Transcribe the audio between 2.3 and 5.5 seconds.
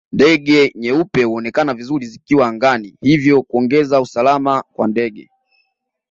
angani hivyo kuongeza usalama wa ndege